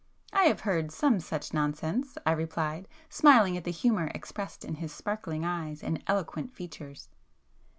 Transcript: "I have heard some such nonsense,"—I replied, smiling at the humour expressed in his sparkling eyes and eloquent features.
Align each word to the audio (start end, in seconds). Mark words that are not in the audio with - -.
"I 0.33 0.45
have 0.45 0.61
heard 0.61 0.91
some 0.91 1.19
such 1.19 1.53
nonsense,"—I 1.53 2.31
replied, 2.31 2.87
smiling 3.07 3.55
at 3.55 3.65
the 3.65 3.69
humour 3.71 4.09
expressed 4.15 4.65
in 4.65 4.73
his 4.73 4.91
sparkling 4.91 5.45
eyes 5.45 5.83
and 5.83 6.01
eloquent 6.07 6.51
features. 6.55 7.09